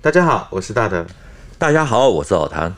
[0.00, 1.04] 大家好，我是大德。
[1.58, 2.72] 大家好，我是老谭。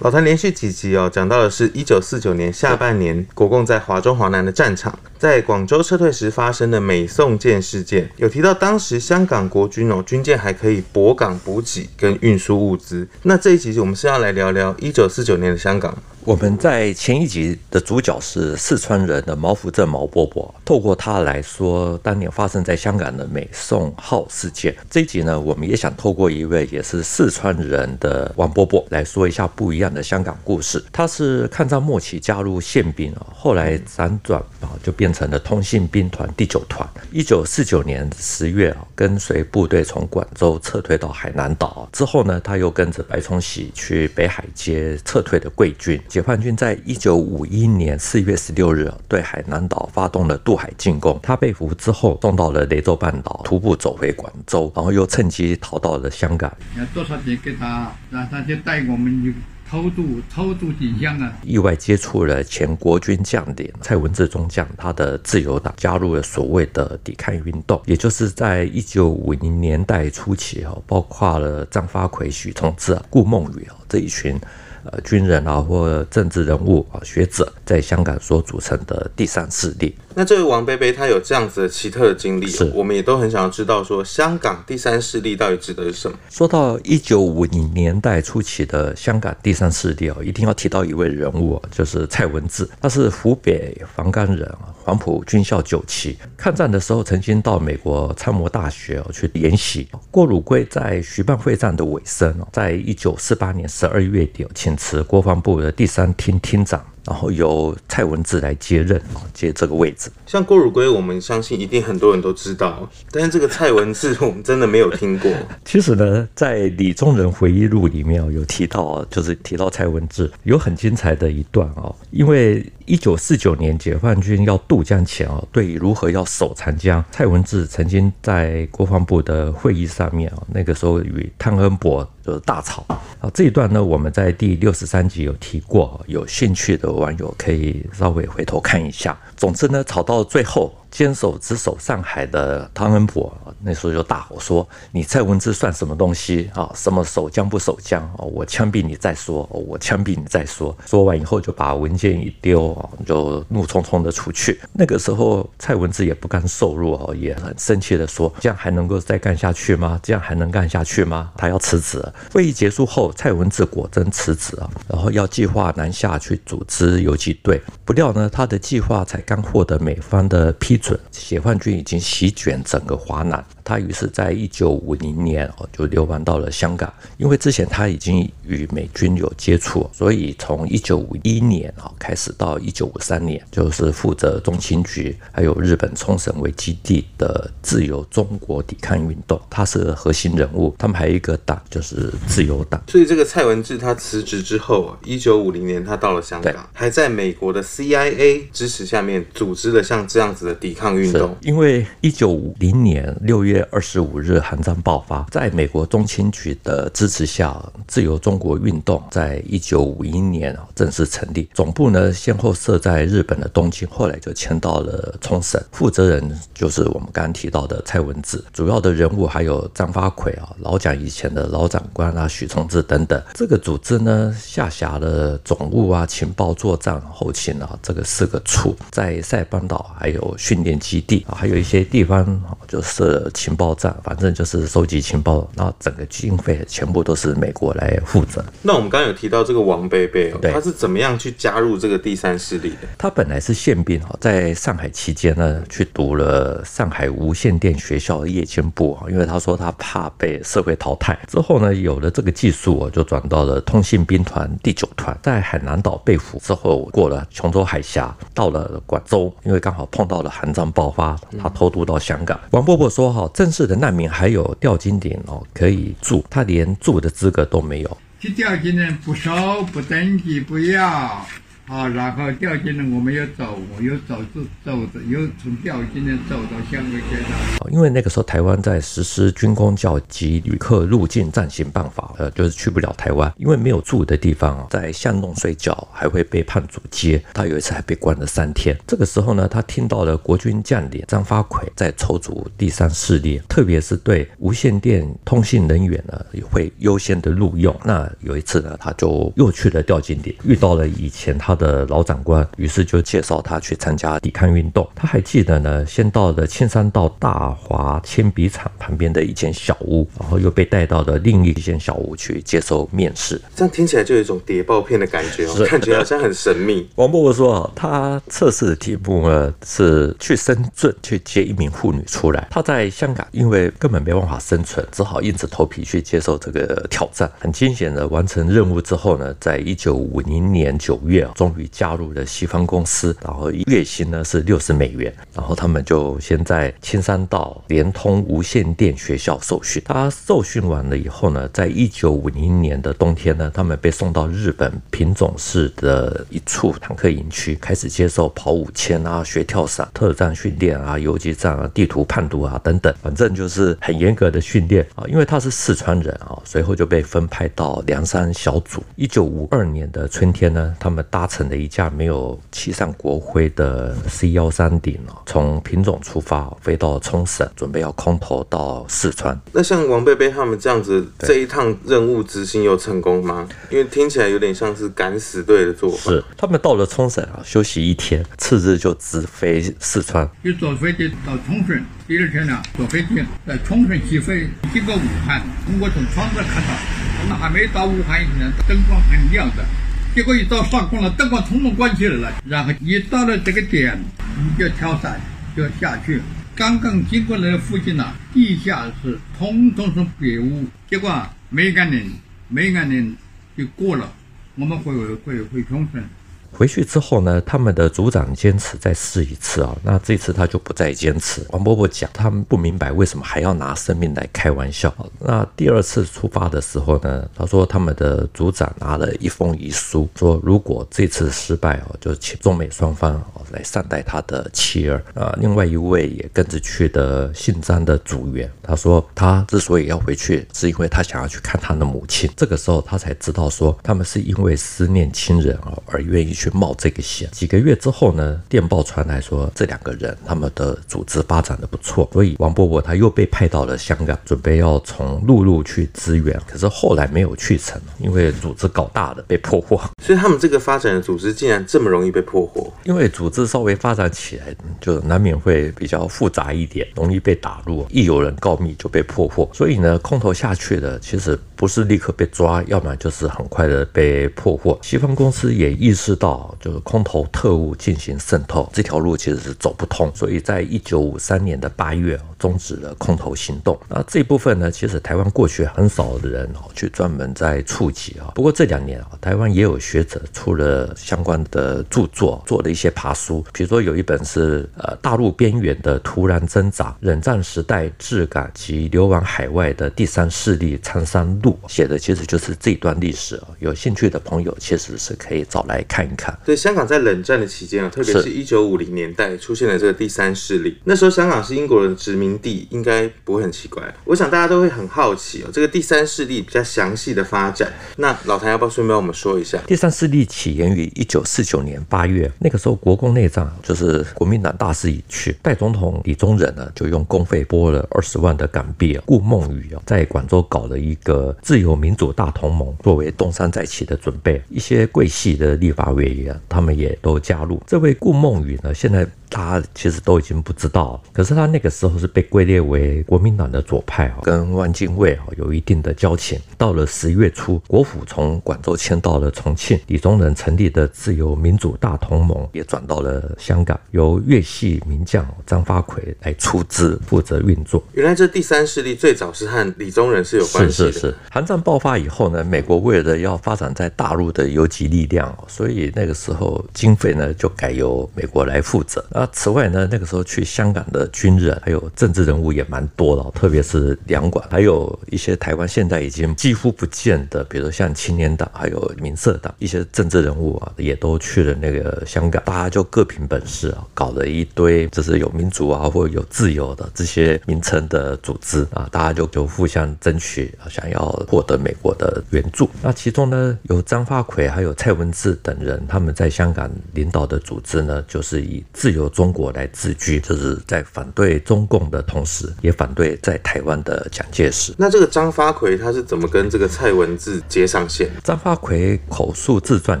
[0.00, 13.08] 老谭连续几集哦，讲到的是一九四九年下半年国共在华中华南的战场，在广州撤退时发生的美宋舰事件，有提到当时香港国军哦，军舰还可以驳港补给跟运输物资。
[13.22, 15.96] 那这一集我们是要来聊聊一九四九年的香港。
[16.26, 24.76] 我们在前一集的主角是四川人的毛福镇毛伯伯，透过他来说当年发生在香港的美宋号事件。
[24.90, 30.84] 这一集呢，我们也想透过一位也是四川人的王伯伯来说一下不一样的香港故事。
[30.92, 36.86] 他是抗战末期加入宪兵啊，后来辗转啊就变成了通信兵团第九团。
[37.10, 45.98] 一九四九年十月啊，跟随部队从广州撤退到海南岛之后呢，他又跟着白崇禧去北海接撤退的桂军。
[46.10, 56.52] 解放军在一九五一年四月十六日对海南岛发动了渡海进攻，他被俘之后送到了雷州半岛，徒步走回广州，然后又趁机逃到了香港。
[56.76, 59.32] 要多少钱给他，让他就带我们去
[59.70, 61.32] 偷渡，偷渡进香港。
[61.44, 74.36] 意外接触了前国军将领蔡文治中将，他的自由党加入了所谓的抵抗运动，也就是在一九五零年代初期哦，包括了张发奎、许崇智、顾孟余这一群。
[74.84, 79.94] 呃，军人啊，或政治人物啊，学者在香港所组成的第三势力。
[80.14, 86.16] 那这位王贝贝他有这样子的奇特的经历，是我们也都很想要知道，说香港第三势力到底指的是什么？
[86.28, 94.74] 说到一九五零年代初期的香港第三势力哦，一定要提到一位人物，就是蔡文治，他是湖北黄冈人啊。
[94.82, 99.86] 黄埔军校九期，抗战的时候曾经到美国参谋大学去研习。
[100.10, 106.82] 郭汝瑰在徐蚌会战的尾声，在一九四八年十二月底，请辞国防部的第三厅厅长。
[107.06, 110.10] 然后由蔡文治来接任啊，接这个位置。
[110.26, 115.30] 像郭汝瑰，我们相信一定很多人都知道，但是这个蔡文治，我们真的没有听过。
[115.64, 121.94] 其实呢，在李宗仁回忆录里面有提到，就是提到蔡文治有很精彩的一段哦。
[122.10, 132.08] 因为一九四九年解放军要渡江前哦，对于如何要守长江，蔡文治曾经在国防部的会议上面啊，那个时候与汤恩伯。
[132.22, 132.84] 就是大吵
[133.32, 139.18] 这一段呢，我们在第六十三集有提过，有兴趣的网友可以稍微回头看一下。
[139.36, 140.74] 总之呢，吵到最后。
[140.90, 146.68] 坚守只守上海的汤恩伯，那时候就大吼说：“你蔡文治算什么东西啊？
[146.74, 148.18] 什么守江不守江啊？
[148.18, 154.60] 我枪毙你再说，我枪毙你再说。”说完以后就把文件一丢啊，就怒冲冲的出去。
[154.72, 159.98] 那个时候蔡文治也不甘受辱啊，也很生气的说：“这样还能够再干下去吗？
[160.02, 162.04] 这样还能干下去吗？”他要辞职。
[162.32, 167.62] 会议结束后，蔡文治果真辞职啊，然后要计划南下去组织游击队。
[167.84, 170.79] 不料呢，他的计划才刚获得美方的批。
[170.80, 173.44] 准，解放军已经席卷整个华南。
[173.70, 176.92] 他于是在一九五零年哦，就流亡到了香港。
[177.18, 190.74] 因为之前他已经与美军有接触，所以从一九五一年哦开始到一九五三年，就是负责中情局还有日本冲绳为基地的自由中国抵抗运动，他是核心人物。
[190.76, 192.82] 他们还有一个党就是自由党。
[192.88, 201.36] 所以这个蔡文治他辞职之后，一九五零年他到了香港，还在美国的 CIA 支持下面组织了像这样子的抵抗运动。
[201.42, 207.56] 因为一九五零年六月二十五日，韩战爆发，在美国中情局的支持下，
[207.86, 211.48] 自由中国运动在一九五一年正式成立。
[211.54, 215.60] 总部呢，先后设在日本的东京，后来就迁到了冲绳。
[215.72, 223.20] 负责人就是我们刚刚提到的蔡文治，主要的人物还有张发奎啊，老蒋以前的老长官啊，许崇智等等。
[223.34, 238.44] 这个组织呢，下辖了总务啊、情报、作战、后勤啊，这个四个处，在塞班岛还有训练基地啊，还有一些地方就设情报站，反正就是收集情报，然后整个经费全部都是美国来负责。
[238.62, 242.88] 那我们刚刚有提到这个王贝贝，他是怎么样去加入这个第三势力的？
[242.98, 251.18] 他本来是宪兵哈，在上海期间呢，去读了上海无线电学校的夜间部啊，因为他说他怕被社会淘汰。
[251.26, 262.38] 之后呢，有了这个技术，就转到了通信兵团第九团，在海南岛被俘之后，过了琼州海峡，到了广州，因为刚好碰到了韩战爆发，他偷渡到香港。
[262.50, 263.29] 王伯伯说哈。
[263.34, 267.98] 正式的难民还有吊金点哦，可以住，他连住的资格都没有。
[268.20, 271.26] 去吊金呢，不收，不登记，不要，
[271.70, 277.70] 啊，然后调进来，我们又走，我又走走走着，又从调进来走到香格里拉。
[277.70, 287.22] 因为那个时候台湾在实施军工教及旅客入境暂行办法，呃，就是去不了台湾，因为没有住的地方，在巷弄睡觉，还会被判阻街。
[287.32, 288.76] 他有一次还被关了三天。
[288.84, 297.72] 这个时候呢，他听到了国军将领张发奎在筹组第三势力，特别是对无线电通信人员呢，也会优先的录用。
[297.84, 304.88] 那有一次呢，他就又去了调经点，遇到了以前他的老长官，于是就介绍他去参加抵抗运动。
[304.96, 313.38] 他还记得呢，先到了青山道大华铅笔厂旁边的一间小屋，然后又被带到了另一间小屋去接受面试。
[313.54, 316.88] 这样听起来就有一种谍报片的感觉哦，感觉好像很神秘。
[316.94, 322.48] 王伯伯说啊，他测试的题目呢是去深圳去接一名妇女出来。
[322.50, 327.30] 他在香港因为根本没办法生存，只好硬着头皮去接受这个挑战。
[327.38, 335.12] 很惊险的完成任务之后呢，在一九五零年九月啊，终于加入了西方公司，然后月薪呢是六十美元。
[335.34, 339.82] 然后他们就先在青山道联通无线电学校受训。
[339.84, 355.04] 他受训完了以后呢，在一九五零年的冬天呢，他们被送到日本品种市的一处坦克营区，开始接受跑五千啊、学跳伞、特战训练啊、游击战啊、地图判读啊等等，反正就是很严格的训练啊。
[355.08, 358.84] 因为他是四川人啊，随后就被分派到凉山小组。
[358.94, 369.38] 一九五二年的春天呢，他们搭乘了一架没有漆上国徽的 C 幺三顶啊，从品种出发飞到冲绳，准备要空投到四川。
[369.52, 373.48] 那像王贝贝他们这样子，这一趟任务执行有成功吗？
[373.70, 376.10] 因为听起来有点像是敢死队的做法。
[376.10, 380.28] 是，他们到了冲绳啊，休息一天，次日就直飞四川。
[380.44, 383.08] 就坐飞机到冲绳，第二天呢，坐飞机
[383.46, 386.74] 在冲绳起飞，经过武汉，通过从窗子看到，
[387.22, 389.64] 我们还没到武汉以前，灯光很亮的。
[390.12, 392.42] 结果一到上空了，灯光统统关起来了。
[392.44, 393.96] 然后一到了这个点，
[394.38, 395.20] 你就跳伞
[395.56, 396.20] 就下去。
[396.56, 400.66] 刚刚经过那附近呢，地下室通通是白屋。
[400.88, 402.10] 结果没干人，
[402.48, 403.14] 没干人
[403.56, 404.12] 就过了。
[404.56, 404.92] 我们回
[405.24, 406.02] 回回重庆。
[406.52, 411.46] 回去之后呢，他们的组长坚持再试一次啊，那这次他就不再坚持。
[411.50, 414.92] 王伯伯讲，他们不明白为什么还要拿生命来开玩笑。
[415.20, 425.36] 那第二次出发的时候呢，他说他们的组长拿了一封遗书，说如果这次失败哦，就请中美双方哦来善待他的妻儿啊。
[425.40, 432.28] 另外一位也跟着去的姓张的组员，他说他之所以要回去，是因为他想要去看他的母亲。
[432.36, 436.34] 这个时候他才知道说，他们是因为思念亲人哦而愿意。
[436.40, 437.28] 去冒这个险。
[437.32, 446.40] 几个月之后呢，电报传来说，这两个人他们的组织发展的不错，所以王伯伯他又被派到了香港，准备要从陆路去支援。
[446.46, 449.78] 可是后来没有去成，因为组织搞大了，被破获。
[450.02, 452.72] 所以他们这个发展的组织竟然这么容易被破获？
[452.84, 454.46] 因为组织稍微发展起来，
[454.80, 457.86] 就难免会比较复杂一点，容易被打入。
[457.90, 459.46] 一有人告密就被破获。
[459.52, 464.78] 所以呢，空投下去的其实不是立刻被抓，要么就是很快的被破获。
[464.80, 466.29] 西方公司也意识到。
[466.60, 473.78] 就是空投特务进行渗透这条路其实是走不通，所以在一九五三年的八月终止了空投行动。
[473.88, 478.32] 那这一部分呢，其实台湾过去很少的人哦去专门在触及啊。
[478.34, 483.44] 不过这两年啊，台湾也有学者出了相关的著作，做了一些爬书。
[483.52, 493.48] 比如说有一本是呃大陆边缘的突然挣扎，冷战时代质感及流亡海外的第三势力苍山路，写的其实就是这段历史啊。
[493.58, 496.19] 有兴趣的朋友其实是可以找来看一看。
[496.44, 500.76] 对，香港在冷战的期间啊，特别是一九五零年代出现了这个第三势力。
[500.84, 503.82] 那时候香港是英国人殖民地，应该不会很奇怪。
[504.04, 507.72] 我想大家都会很好奇哦，这个第三势力比较详细的发展。
[507.96, 509.58] 那老谭要不要顺便我们说一下？
[509.66, 524.42] 第三势力起源于一九四九年八月，那个时候国共内战，就是国民党大势已去，代总统李宗仁呢就用公费拨了二十万的港币，顾梦雨啊在广州搞了一个自由民主大同盟，作为东山再起的准备。
[524.48, 526.38] 一些桂系的立法委员。
[526.48, 527.62] 他们也都加入。
[527.66, 529.06] 这位顾梦雨呢，现在。
[529.32, 536.36] 大家其实都已经不知道，可是他那个时候是被归列为国民党的左派啊，跟汪精卫啊有一定的交情。
[536.58, 547.80] 到了十月初，国府从广州迁到了重庆，李宗仁成立的自由民主大同盟也转到了香港，由粤系名将张发奎来出资负责运作。
[547.92, 550.90] 原来这第三势力最早是和李宗仁是有关系的。
[550.90, 551.14] 是是是。
[551.30, 559.04] 韩战爆发以后呢，美国为了要发展在大陆的游击力量，所以那个时候经费呢就改由美国来负责。
[559.12, 582.70] 啊，此外呢，那个时候去香港的军人还有政治人物也蛮多的，特别是两广，还有一些台湾现在已经几乎不见的，比如像青年党还有民社党一些政治人物啊，也都去了那个香港，大家就各凭本事啊，搞了一堆就是有民主啊或者有自由的这些名称的组织啊，大家就就互相争取，想要获得美国的援助。
[582.80, 594.72] 那其中呢，有张发奎还有蔡文治等人，他们在香港领导的组织呢，就是以自由中国来自居，就是在反对中共的同时，也反对在台湾的蒋介石。
[594.78, 598.08] 那这个张发奎他是怎么跟这个蔡文治接上线？
[598.22, 600.00] 张发奎口述自传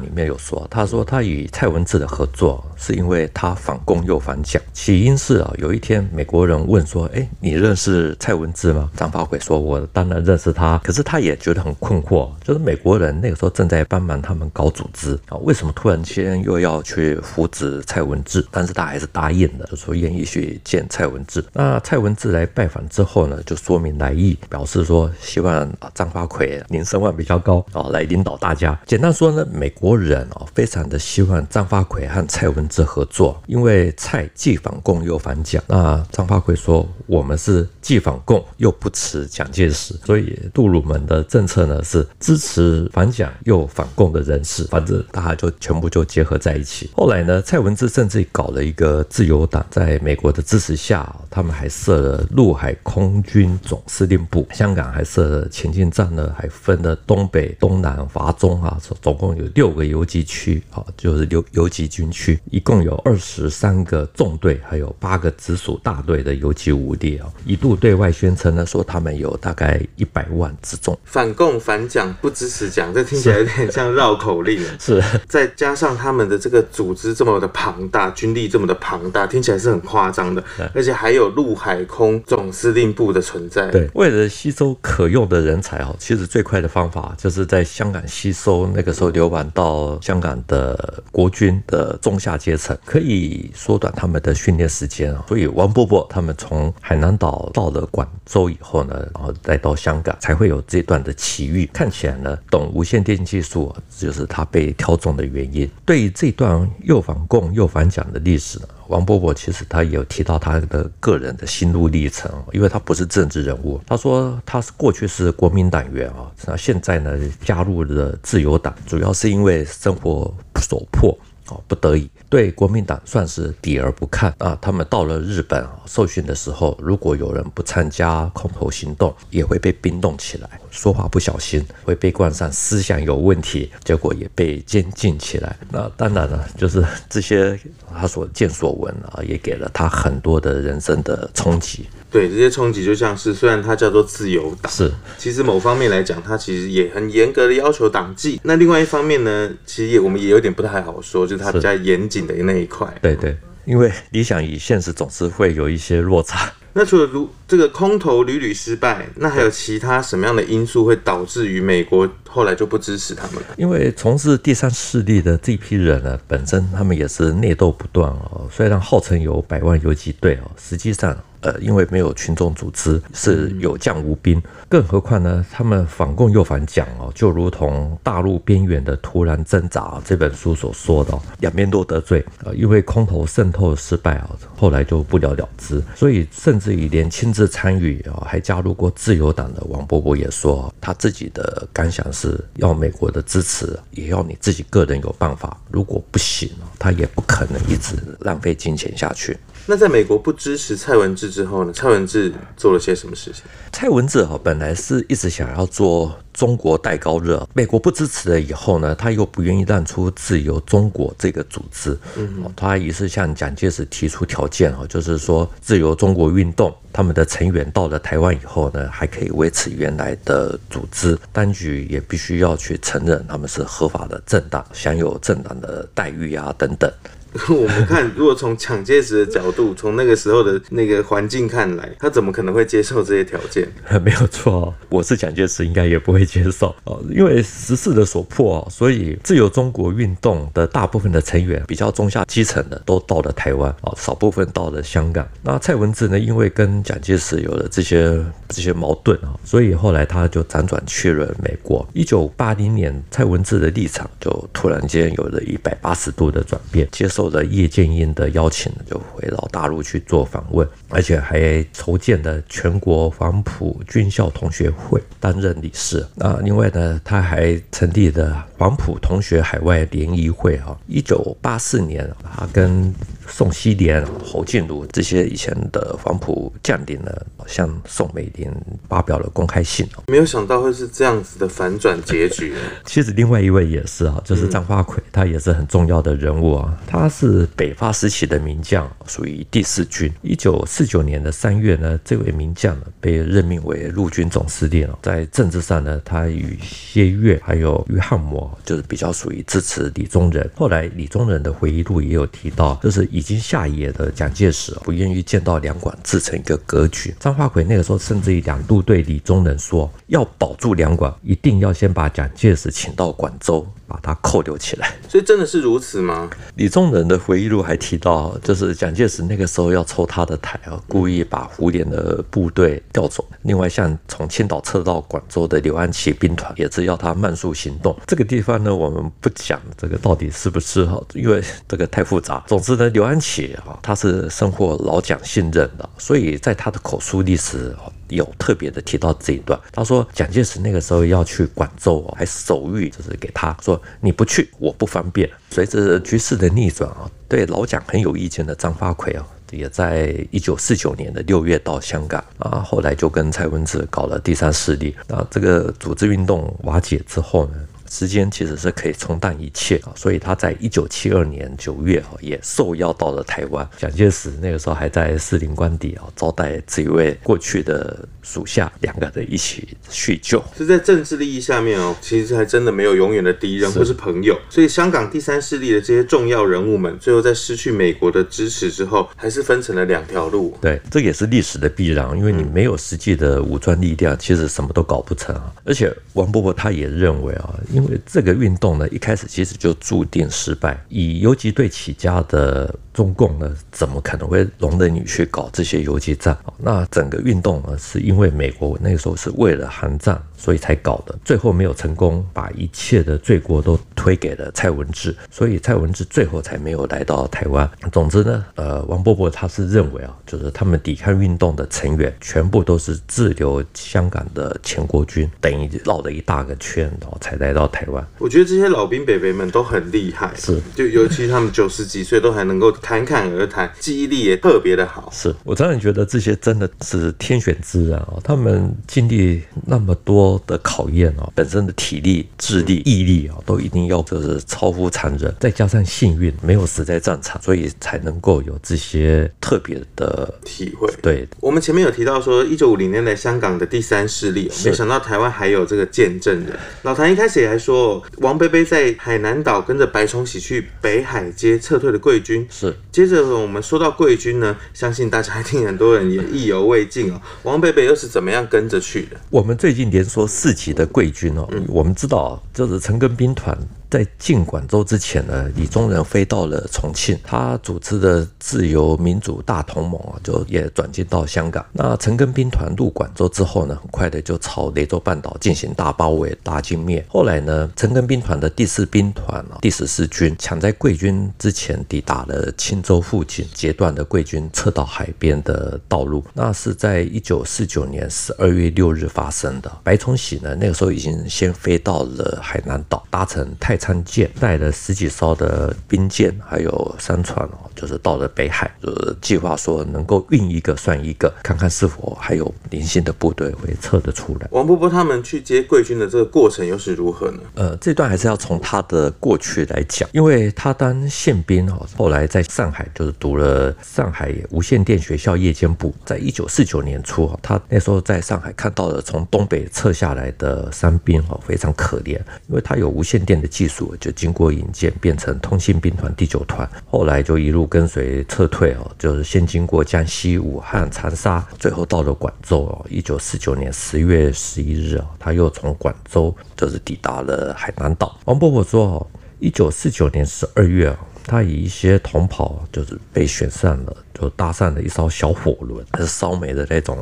[0.00, 4.62] 里面有说，他说他与蔡文治的合作是因为他反共又反蒋。
[4.72, 18.46] 起因是啊，有一天美国人问说：“哎，你认识蔡文治吗？”张发奎说：“我当然认识他。”可是他也觉得很困惑，就是美国人那个时候正在帮忙他们搞组织啊，为什么突然间又要去扶植蔡文治？
[18.50, 21.42] 但是他还是答应了，就说愿意去见蔡文治。
[21.54, 28.78] 那蔡文治来拜访之后呢，就说明来意，表示说希望啊张发奎您声望比较高啊，来领导大家。
[28.84, 35.64] 简单说呢，美国人啊非常的希望张发奎和蔡文治合作，因为蔡既反共又反蒋。
[35.66, 46.88] 那张发奎说，我们是既反共又不辞蒋介石，所以杜鲁门的政策呢是支持反蒋又反共的人士，反正大家就部就结合在一起。
[46.94, 74.64] 后来呢，蔡文治甚至搞了一个自由党，在美国的支持下，他们还设了陆海空军总司令部，香港还设了前进站呢，还分了东北、东南、华中啊，总共有六个游击区啊，就是游游击军区，一共有二十三个纵队，还有八个直属大队的游击武力啊，一度对外宣称呢说他们有大概一百万之众，反共反蒋不支持蒋，这听起来有点像绕口令。
[74.78, 80.42] 是，再加上他们的这个组织这么的庞大，军力这么的庞大，听起来是很夸张的，
[80.74, 83.68] 而且还有陆海空总司令部的存在。
[83.70, 95.24] 对，为了吸收可用的人才哦，其实最快的方法就是在香港吸收那个时候流亡到香港的国军的中下阶层，可以缩短他们的训练时间啊。
[95.28, 101.68] 所以王伯伯他们从海南岛到了广州以后呢，然后再到香港，才会有这段的奇遇。
[101.72, 105.70] 看起来呢，懂无线电技术就是他被挑中的原原因。
[105.86, 113.80] 对于这段又反共又反蒋的历史呢，王伯伯其实他也有提到他的个人的心路历程，因为他不是政治人物。
[113.86, 121.16] 他说他是过去是国民党员啊，那现在呢加入了自由党，主要是因为生活所迫。
[121.48, 124.56] 哦，不得已对国民党算是抵而不看啊。
[124.60, 130.48] 他们到了日本，受训的时候，如果有人不参加空投行动，也会被冰冻起来。
[130.70, 135.56] 说话不小心会被冠上思想有问题，结果也被监禁起来。
[135.70, 137.58] 那当然了，就是这些
[137.92, 141.86] 他所见所闻啊，也给了他很多的人生的冲击。
[142.10, 148.40] 对，这些冲击就像是，虽然它叫做自由党，是，其实某方面来讲，它其实也很严格的要求党纪。
[148.42, 152.92] 那另外一方面呢，其实也我们也有点不太好说，就是它比较严谨的那一块。
[153.00, 156.52] 对对，因为理想与现实总是会有一些落差。
[156.72, 163.42] 那除了如这个空投屡屡失败，那还有其他什么样的因素会导致于美国后来就不支持他们？
[163.56, 168.48] 因为从事第三势力的这批人呢，本身他们也是内斗不断哦。
[168.50, 171.16] 虽然号称有百万游击队哦，实际上。
[171.40, 199.38] 呃，因为没有群众组织，是有将无兵，更何况呢，他们反共又反蒋哦，就如同大陆边缘的突然挣扎这本书所说的，两边都得罪呃，因为空投渗透失败啊，后来就不了了之，所以甚至于连亲自参与啊，还加入过自由党的王伯伯也说，他自己的感想是要美国的支持，也要你自己个人有办法，如果不行，他也不可能一直浪费金钱下去。
[199.66, 201.72] 那在美国不支持蔡文治之后呢？
[201.72, 203.42] 蔡文治做了些什么事情？
[203.72, 226.90] 蔡文治哈本来是一直想要做中国代高热，美国不支持了以后呢，他又不愿意让出自由中国这个组织，嗯，他于是向蒋介石提出条件哈，就是说自由中国运动他们的成员到了台湾以后呢，还可以维持原来的组织，当局也必须要去承认他们是合法的政党，享有政党的待遇啊等等。
[227.48, 233.68] 我们看，如果从蒋介石的角度，从那个时候的那个环境看来，他怎么可能会接受这些条件？
[234.02, 237.00] 没有错，我是蒋介石，应该也不会接受 哦。
[237.10, 245.26] 因为时势的所迫，所以自由中国运动的大部分的成员，比较中下基层的，都到了台湾啊，少部分到了香港。
[245.42, 251.86] 那蔡文治呢，因为跟蒋介石有了这些这些矛盾啊，所以后来他就辗转去了美国。
[251.92, 266.06] 一九八零年，蔡文治的立场就突然间有了一百八十度的转变，接受受了叶剑英的邀请，就回到大陆去做访问，而且还筹建的全国黄埔军校同学会，担任理事。
[266.14, 270.56] 那另外呢，他还成立了黄埔同学海外联谊会。
[270.60, 272.90] 哈，一九八四年，他跟
[273.30, 277.10] 宋希濂、侯静茹这些以前的黄埔将领呢，
[277.46, 278.52] 向宋美龄
[278.88, 279.88] 发表了公开信。
[280.08, 282.52] 没有想到会是这样子的反转结局。
[282.84, 286.76] 其实另外一位也是啊，就是张发奎，他也是很重要的人物啊。
[286.86, 290.12] 他是北伐时期的名将，属于第四军。
[290.22, 294.88] 一九四九年的三月呢，这位名将呢被任命为陆军总司令。
[295.02, 300.50] 在政治上呢，他与谢岳还有于汉谋就是比较属于支持李宗仁。
[300.56, 307.14] 后来李宗仁的回忆录也有提到，就是已经下野的蒋介石不愿意见到两广自成一个格局。
[307.20, 313.66] 张发奎那个时候甚至于两度对李宗仁说，要保住两广，一定要先把蒋介石请到广州。
[313.90, 316.30] 把他扣留起来，所以真的是如此吗？
[316.54, 323.26] 李宗仁的回忆录还提到，就是蒋介石那个时候要抽他的台啊，故意把胡琏的部队调走。
[323.42, 327.96] 另外，像从青岛撤到广州的刘安琪兵团，也是要他慢速行动。
[328.06, 332.44] 这个地方呢，我们不讲这个到底是不是哈，因为这个太复杂。
[332.46, 337.74] 总之呢，刘安琪啊，他是深获老蒋信任的，所以在他的口述历史。
[338.10, 345.28] 有特别的提到这一段，他说蒋介石那个时候要去广州，还手谕就是给他说，你不去我不方便。
[345.50, 354.94] 随着局势的逆转啊，对老蒋很有意见的张发奎啊，也在一九四九年的六月到香港啊，后来就跟蔡文治搞了第三势力。
[355.08, 357.54] 那这个组织运动瓦解之后呢，
[357.90, 363.68] 时间其实是可以冲淡一切啊，所以他在一九七二年九月啊也受邀到了台湾。
[363.76, 370.40] 蒋介石那个时候还在士林官邸啊，招待这一位过去的属下，两个人一起叙旧。
[370.56, 374.38] 是在政治利益下面哦，其实还真的没有永远的敌人或是朋友。
[374.48, 380.56] 所以香港第三势力的这些重要人物们，最后在失去美国的支持之后，还是分成了两条路。
[380.60, 385.52] 对，这也是历史的必然，因为你没有实际的武装力量，其实什么都搞不成啊。
[385.64, 387.52] 而且王伯伯他也认为啊。
[387.72, 390.78] 因因为这个运动呢，一开始其实就注定失败。
[390.88, 396.36] 以游击队起家的中共呢，怎么可能会容忍你去搞这些游击战？
[396.58, 401.16] 那整个运动呢，是因为美国那个时候是为了韩战，所以才搞的。
[401.24, 407.70] 最后没有成功，把一切的罪过都推给了蔡文治，所以蔡文治最后才没有来到台湾。
[407.92, 417.60] 总之呢，呃，王伯伯他是认为啊，就是他们抵抗运动的成员全部都是滞留香港的前国军，等于绕了一大个圈，然后才来到。
[417.70, 425.08] 台湾，我觉得这些老兵北北们都很厉害，是，就尤其他们九十几岁都还能够侃侃而谈，记忆力也特别的好。
[425.12, 440.92] 是我真的觉得这些真的是天选之人哦，他们经历那么多的考验哦，本身的体力、智力、毅力啊，都一定要就是超乎常人，再加上幸运没有死在战场，所以才能够有这些特别的体会。
[441.00, 446.58] 对，我们前面有提到说，一九五零年代香港的第三势力，没想到台湾还有这个见证人。
[446.82, 452.46] 老谭一开始也还说，王贝贝在海南岛跟着白崇禧去北海街撤退的贵军。
[452.50, 457.20] 是，接着我们说到贵军呢，相信大家一定很多人也意犹未尽哦。
[457.42, 459.16] 王贝贝又是怎么样跟着去的？
[459.30, 463.56] 我们最近连说四级的贵军哦，嗯、我们知道就是陈赓兵团。
[463.90, 471.66] 在进广州之前呢，李宗仁飞到了重庆，他组织的自由民主大同盟啊，就也转进到香港。
[471.72, 477.04] 那陈庚兵团入广州之后呢，很快的就朝雷州半岛进行大包围、大歼灭。
[477.08, 486.24] 后来呢，陈庚兵团的第四兵团啊，第十四军抢在贵军之前抵达了青州附近，截断了贵军撤到海边的道路。
[486.32, 489.70] 那是在一九四九年十二月六日发生的。
[489.82, 504.46] 白崇禧呢，那个时候已经先飞到了海南岛，搭乘太参舰带了十几艘的兵舰，还有商船哦，就是到了北海，就是计划说能够运一个算一个，看看是否还有零星的部队会撤得出来。
[504.50, 507.38] 王伯伯他们去接贵军的这个过程又是如何呢？
[507.54, 523.69] 呃，这段还是要从他的过去来讲，因为他当宪兵哦，后来在上海就是读了上海无线电学校夜间部，在一九四九年初，他那时候在上海看到了从东北撤下来的伤兵哦，非常可怜，因为他有无线电的技术。
[523.70, 532.86] 属就经过引荐变成通信兵团第九团，后来就一路跟随撤退哦，就是先经过江西、武汉、长沙，最后到了广州哦。
[532.90, 538.18] 一九四九年十月十一日哦，他又从广州就是抵达了海南岛。
[538.24, 539.06] 王伯伯说哦，
[539.38, 546.98] 一九四九年十二月哦，他以一些同袍就是被选上了，就搭上了一艘小火轮，是烧煤的那种。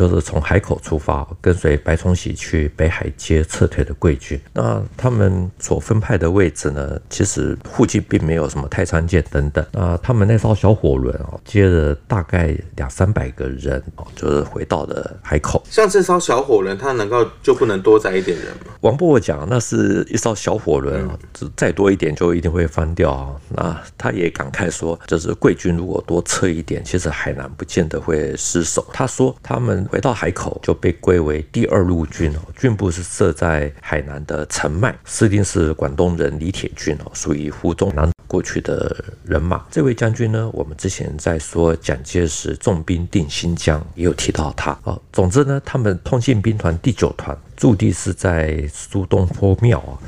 [0.00, 4.40] 就是从海口出发，跟随白崇禧去北海接撤退的桂军。
[4.54, 9.62] 那他们所分派的位置呢，其实附近并没有什么太仓舰等等。
[9.72, 15.62] 那他们那艘小火轮哦，接了大概两三百个人哦，就是回到了海口。
[15.68, 18.72] 像这艘小火轮，它能够就不能多载一点人吗？
[18.80, 21.18] 王伯伯讲，那是一艘小火轮啊，
[21.54, 23.36] 再多一点就一定会翻掉啊。
[23.50, 28.82] 那他也感慨说，就是贵军如果多撤一点，其实海南不见得会失守。
[28.94, 29.86] 他说他们。
[29.90, 39.66] 回到海口就被归为第二路军哦，军部是设在海南的澄迈，司令是广东人李铁军哦，属于胡宗南过去的人马。
[39.68, 45.00] 这位将军呢，我们之前在说蒋介石重兵定新疆也有提到他哦。
[45.12, 49.98] 总之呢，他们通信兵团第九团驻地是在苏东坡庙啊。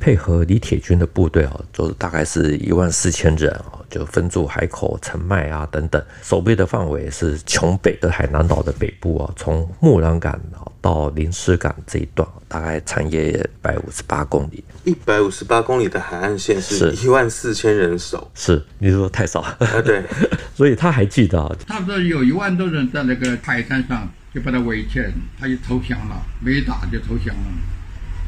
[0.00, 10.38] 配合李铁军的部队哦，就大概是一万四千人啊，就分驻海口、澄迈啊等等，守备的范围是琼北的海南岛的北部啊，从木兰港
[10.80, 14.62] 到临狮港这一段，大概长约一百五十八公里。
[14.84, 19.56] 一百五十八公里的海岸线是一万四千人守，是你说太少啊？
[19.84, 20.02] 对，
[20.54, 27.42] 所以他还记得，他说有一万多人在那个海滩上，就把他围起来，他就投降了，没打就投降了，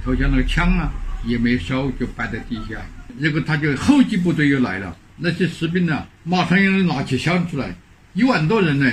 [0.05, 0.91] 投降那个枪啊。
[1.23, 2.81] 也没收，就摆在地下。
[3.19, 7.75] 然后他就后继部队又来了，那些士兵呢、马上要拿起枪出来，
[8.15, 8.91] 一万多人呢，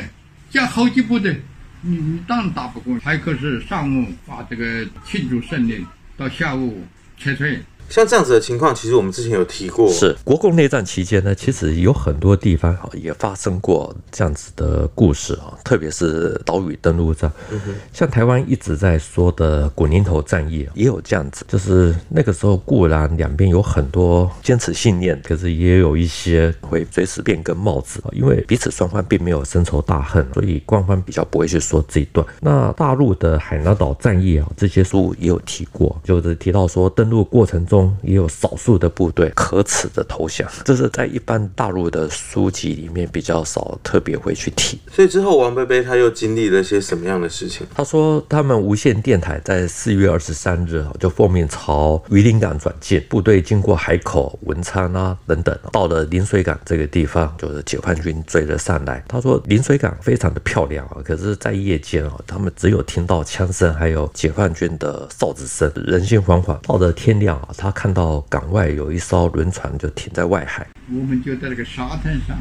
[0.50, 1.42] 加好几部队，
[1.82, 3.00] 你你当然打不过。
[3.00, 5.86] 还可是上午发这个庆祝胜利，
[6.18, 6.86] 到下午
[7.18, 7.60] 撤退。
[7.90, 9.92] 像这样子的情况，其实我们之前有提过。
[9.92, 17.32] 是国共内战期间呢，其实有很多地方哈也发生过这样子的故事啊，特别是岛屿登陆战。
[17.50, 32.26] 嗯哼，像台湾一直在说的古宁头战役也有这样子，就是那个时候固然两边有很多坚持信念，可是也有一些会随时变更帽子，因为彼此双方并没有深仇大恨，所以官方比较不会去说这一段。
[32.42, 37.77] 那大陆的海南岛战役啊，这些书也有提过，就是提到说登陆过程中。
[38.02, 44.80] 也有少数的部队可耻的投降，这是在一般大陆的书籍里面比较少特别会去提。
[44.92, 47.66] 所以之后王贝贝他又经历了些什么样的事情？
[47.76, 59.04] 他说他们无线电台在四月二十三日就奉命朝榆林港转进，部队经过海口、文昌啊等等，到了临水港这个地方，就是解放军追了上来。
[59.08, 66.58] 他说临水港非常的漂亮啊，可是，在夜间啊，他们只有听到枪声，还有解放军的哨子声，人心惶惶。
[66.62, 67.67] 到了天亮啊，他。
[67.68, 70.66] 他看到港外有一艘轮船，就停在外海。
[70.90, 72.38] 我们就在那个沙滩上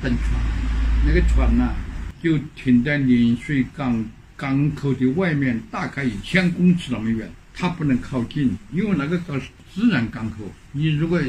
[0.00, 0.40] 等船，
[1.04, 1.74] 那个船呢、啊，
[2.22, 4.04] 就停在邻水港
[4.36, 7.28] 港口的外面，大概一千公尺那么远。
[7.52, 10.36] 它不能靠近，因为那个是自然港口。
[10.70, 11.20] 你如果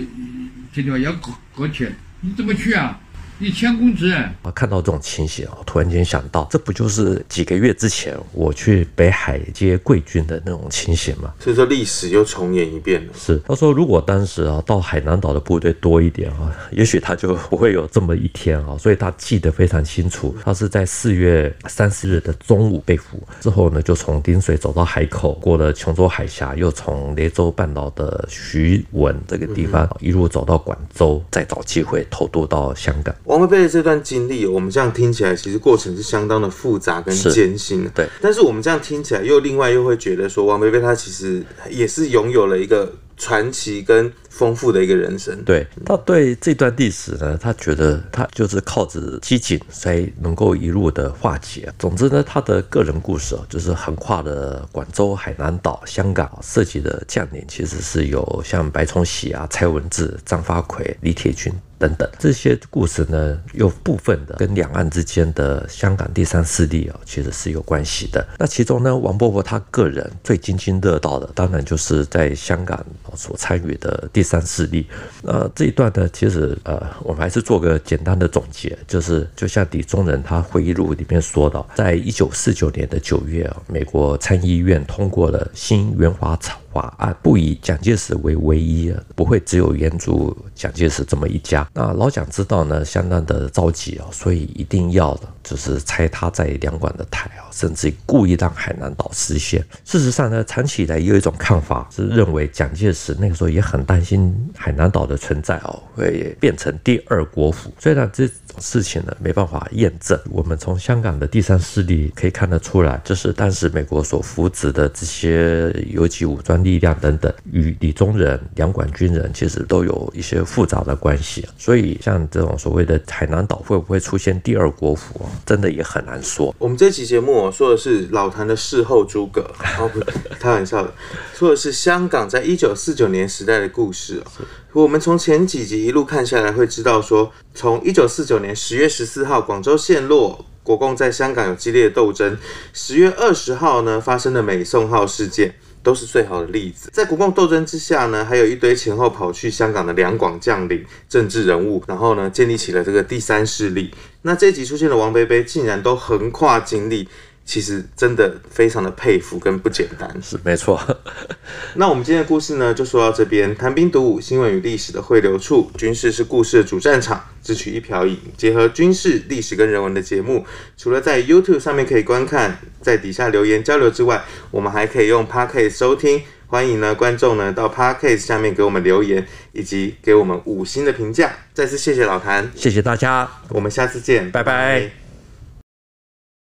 [0.72, 1.91] 这地方要搁搁浅，
[2.22, 3.00] 你怎么去啊？
[3.39, 11.34] 一千公尺，我看到这种情形，我突然间想到，这不就是几个月之前我去北海接贵军的那种情形吗？
[11.39, 13.13] 所以说历史又重演一遍了。
[13.17, 18.78] 是，他说如果当时啊到海南岛的部队多一点啊， 也许他就不会有这么一天啊。
[18.78, 33.13] 所以他记得非常清楚，他是在四月三十日的中午被俘，之后呢就从丁水走到海口，过了琼州海峡，又从雷州半岛的徐闻这个地方一路走到广州，再找机会偷渡到香港。
[33.26, 37.90] 王菲菲的这段经历，我们这样听起来，其实过程是相当的复杂跟艰辛的。
[37.96, 45.43] 对，但是我们这样听起来，又另外又会觉得说，王菲菲她其实也是拥有了一个传奇跟丰富的一个人生。
[45.43, 51.72] 对，他对这段历史呢，他觉得他就是靠着机警才能够一路的化解。
[51.78, 61.54] 总之呢，他的个人故事啊就是横跨了广州、海南岛、香港，涉及的将领其实是有像白崇禧啊、蔡文治、张发奎、李铁军。
[61.80, 68.26] 等等，这些故事呢，有部分的跟两岸之间的香港第三势力啊，其实是有关系的。
[68.39, 72.86] 那其中呢，王伯伯他个人最津津乐道的，当然就是在香港
[73.17, 74.88] 所参与的第三四例。
[75.22, 86.62] 那这一段呢，其实呃，我们还是做个简单的总结，就是就像李宗仁他回忆录里面说到，在一九四九年的九月，美国参议院通过了新援华草。
[86.74, 91.68] 法案不以蒋介石为唯一，不会只有援助蒋介石这么一家。
[91.74, 99.64] 那老蒋知道呢，相当的着急啊，所以一定要就是拆他在两广的台啊，甚至故意让海南岛失陷。
[99.86, 107.72] 事实上呢，长期以来也有一种看法是认为蒋介石那个时候也很担心海南岛的存在哦，会变成第二国府。
[107.78, 121.47] 虽然这种事情呢没办法验证，我们从香港的第三势力可以看得出来，就是当时美国所扶植的这些游击武装力量等等，与李宗仁、两广军人其实都有一些复杂的关系。
[121.58, 126.56] 所以，像这种所谓的海南岛会不会出现第二国府，真的也很难说。
[126.58, 129.41] 我们这期节目说的是老谭的事后诸葛，
[129.80, 129.99] 哦不，
[130.39, 130.93] 开玩笑的，
[131.34, 134.23] 说的是香港在一九四九年时代的故事。
[134.71, 142.36] 我们从前几集一路看下来，会知道说，从一九四九年十月十四号广州陷落，国共在香港有激烈的斗争。
[142.73, 146.89] 十月二十号呢，发生的美宋号事件，都是最好的例子。
[146.91, 153.91] 在国共斗争之下呢，还有一堆前后跑去香港的两广将领、政治人物，然后呢，建立起了这个第三势力。
[154.24, 157.08] 那这一集出现的王贝贝，竟然都横跨经历。
[157.45, 160.79] 其实真的非常的佩服跟不简单，是没错。
[161.75, 163.56] 那我们今天的故事呢，就说到这边。
[163.56, 167.23] 谈兵读武，新闻与历史的汇流处，军事是故事的主战场。
[167.43, 170.45] 只取一瓢饮，结合军事、历史跟人文的节目，
[170.77, 176.21] 除了在 YouTube 上面可以观看，在底下留言交流之外，我们还可以用 Podcast 收听。
[176.47, 181.34] 欢迎呢观众呢到 Podcast 下面给我们留言，以及给我们五星的评价。
[181.53, 185.03] 再次谢谢老谭，谢谢大家，我们下次见，拜拜。